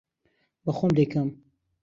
[0.63, 1.29] بە خۆم دەیکەم.